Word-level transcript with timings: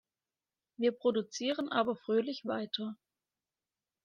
Wir 0.77 0.93
produzieren 0.93 1.69
aber 1.71 1.95
fröhlich 1.95 2.43
weiter. 2.47 2.95